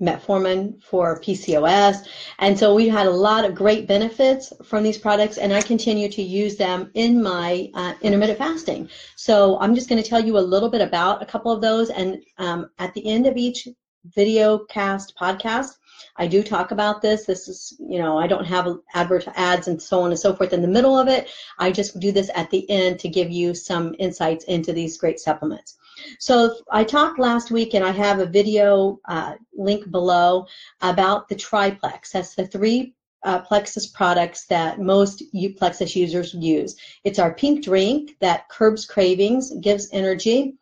[0.00, 2.06] metformin for PCOS.
[2.38, 6.08] And so we had a lot of great benefits from these products, and I continue
[6.10, 8.88] to use them in my uh, intermittent fasting.
[9.16, 11.90] So I'm just going to tell you a little bit about a couple of those,
[11.90, 13.68] and um, at the end of each
[14.04, 15.76] video cast podcast,
[16.16, 17.24] I do talk about this.
[17.24, 20.52] This is, you know, I don't have advert ads and so on and so forth
[20.52, 21.30] in the middle of it.
[21.58, 25.20] I just do this at the end to give you some insights into these great
[25.20, 25.76] supplements.
[26.18, 30.46] So I talked last week, and I have a video uh, link below
[30.80, 32.12] about the triplex.
[32.12, 35.22] That's the three uh, Plexus products that most
[35.58, 36.76] Plexus users use.
[37.04, 40.54] It's our pink drink that curbs cravings, gives energy,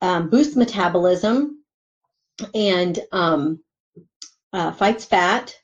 [0.00, 1.64] um, boosts metabolism,
[2.54, 3.60] and um,
[4.52, 5.54] uh, fights fat,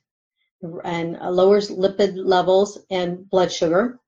[0.84, 4.00] and uh, lowers lipid levels and blood sugar.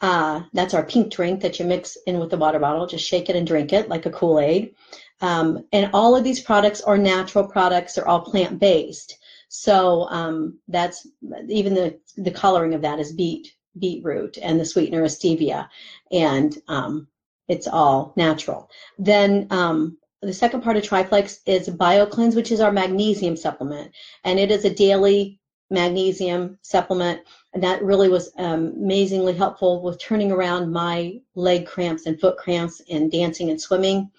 [0.00, 2.86] Uh, that's our pink drink that you mix in with the water bottle.
[2.86, 4.74] Just shake it and drink it like a Kool Aid.
[5.20, 7.94] Um, and all of these products are natural products.
[7.94, 9.16] They're all plant based.
[9.48, 11.06] So um, that's
[11.48, 15.68] even the the coloring of that is beet beetroot, and the sweetener is stevia,
[16.10, 17.06] and um,
[17.48, 18.68] it's all natural.
[18.98, 23.92] Then um, the second part of Triplex is BioCleanse, which is our magnesium supplement,
[24.24, 27.20] and it is a daily magnesium supplement,
[27.52, 32.36] and that really was um, amazingly helpful with turning around my leg cramps and foot
[32.36, 34.10] cramps in dancing and swimming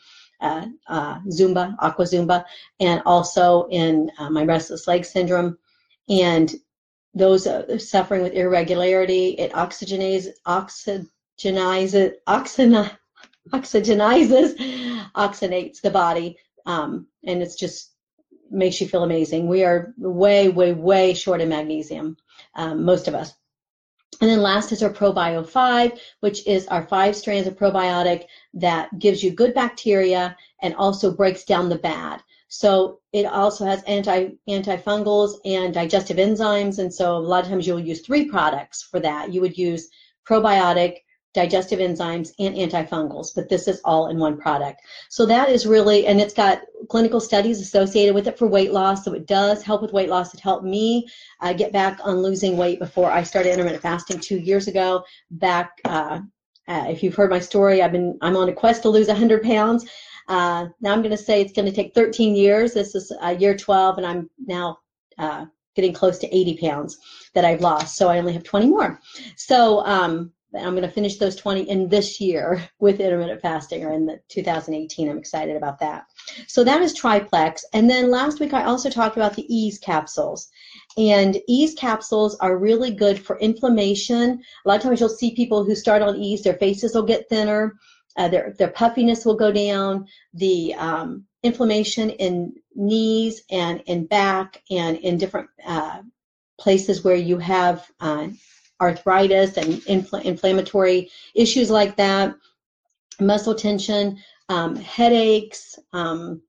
[0.41, 2.45] uh, uh, Zumba, Aqua Zumba,
[2.79, 5.57] and also in uh, my restless leg syndrome.
[6.09, 6.53] And
[7.13, 12.97] those uh, suffering with irregularity, it oxygenizes, oxygenizes, oxygenizes,
[13.51, 14.55] oxygenizes,
[15.15, 17.91] oxygenates the body, um, and it's just
[18.51, 19.47] makes you feel amazing.
[19.47, 22.17] We are way, way, way short in magnesium,
[22.55, 23.33] um, most of us.
[24.21, 25.91] And then last is our ProBio 5,
[26.21, 31.43] which is our five strands of probiotic that gives you good bacteria and also breaks
[31.43, 32.21] down the bad.
[32.47, 36.79] So it also has anti antifungals and digestive enzymes.
[36.79, 39.33] And so a lot of times you'll use three products for that.
[39.33, 39.89] You would use
[40.27, 40.99] probiotic,
[41.35, 44.81] digestive enzymes, and antifungals, but this is all in one product.
[45.09, 49.05] So that is really, and it's got clinical studies associated with it for weight loss.
[49.05, 50.33] So it does help with weight loss.
[50.33, 51.07] It helped me
[51.41, 55.03] uh, get back on losing weight before I started intermittent fasting two years ago.
[55.29, 56.21] Back, uh,
[56.67, 59.43] uh, if you've heard my story, I've been I'm on a quest to lose 100
[59.43, 59.85] pounds.
[60.27, 62.73] Uh, now I'm going to say it's going to take 13 years.
[62.73, 64.79] This is uh, year 12, and I'm now
[65.19, 66.97] uh, getting close to 80 pounds
[67.33, 67.97] that I've lost.
[67.97, 68.99] So I only have 20 more.
[69.35, 73.91] So um, I'm going to finish those 20 in this year with intermittent fasting or
[73.91, 75.09] in the 2018.
[75.09, 76.05] I'm excited about that.
[76.47, 77.65] So that is triplex.
[77.73, 80.49] And then last week I also talked about the ease capsules.
[80.97, 84.41] And ease capsules are really good for inflammation.
[84.65, 87.29] A lot of times you'll see people who start on ease, their faces will get
[87.29, 87.75] thinner,
[88.17, 94.61] uh, their, their puffiness will go down, the um, inflammation in knees and in back
[94.71, 96.01] and in different uh,
[96.59, 98.27] places where you have uh,
[98.81, 102.35] arthritis and infl- inflammatory issues like that,
[103.19, 104.17] muscle tension,
[104.49, 105.77] um, headaches.
[105.93, 106.41] Um,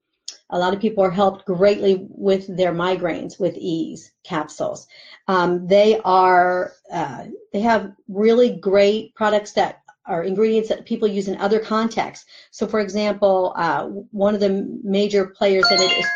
[0.51, 4.87] a lot of people are helped greatly with their migraines with ease capsules.
[5.29, 11.29] Um, they are uh, they have really great products that are ingredients that people use
[11.29, 12.27] in other contexts.
[12.53, 16.07] So, for example, uh, one of the major players in it is,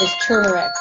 [0.00, 0.72] is turmeric.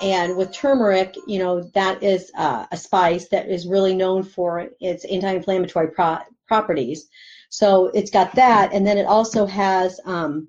[0.00, 4.70] And with turmeric, you know, that is uh, a spice that is really known for
[4.80, 7.08] its anti-inflammatory pro- properties.
[7.50, 10.48] So it's got that, and then it also has um,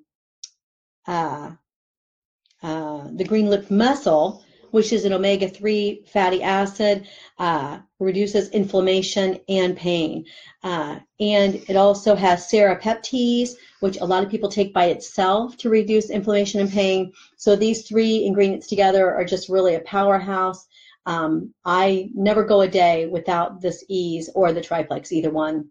[1.08, 1.52] uh,
[2.64, 7.07] uh, the green lip mussel, which is an omega-3 fatty acid,
[7.38, 10.26] uh, reduces inflammation and pain.
[10.63, 15.69] Uh, and it also has serrapeptase, which a lot of people take by itself to
[15.69, 17.11] reduce inflammation and pain.
[17.38, 20.67] So these three ingredients together are just really a powerhouse.
[21.05, 25.69] Um, I never go a day without this ease or the triplex, either one.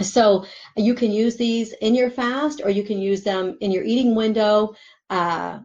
[0.00, 3.84] So you can use these in your fast or you can use them in your
[3.84, 4.74] eating window.
[5.08, 5.60] Uh,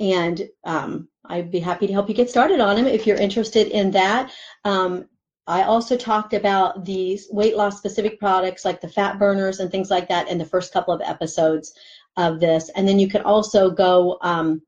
[0.00, 3.68] and um, I'd be happy to help you get started on them if you're interested
[3.68, 4.32] in that.
[4.64, 5.06] Um,
[5.46, 9.90] I also talked about these weight loss specific products like the fat burners and things
[9.90, 11.72] like that in the first couple of episodes
[12.16, 12.70] of this.
[12.70, 14.62] And then you can also go um,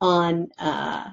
[0.00, 1.08] on uh,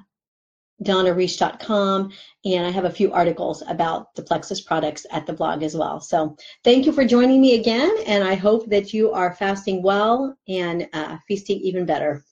[0.84, 2.12] DonnaReish.com,
[2.44, 6.02] and I have a few articles about the Plexus products at the blog as well.
[6.02, 10.38] So thank you for joining me again, and I hope that you are fasting well
[10.48, 12.26] and uh, feasting even better.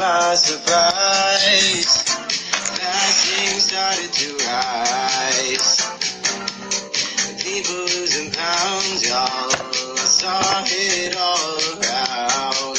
[0.00, 1.92] My surprise,
[3.60, 5.82] started to rise.
[7.44, 9.20] People losing pounds, y'all.
[9.20, 12.78] I saw it all around.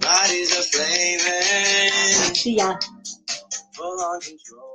[0.00, 2.34] Bodies are flaming.
[2.36, 2.76] See ya.
[3.74, 4.67] Full on control.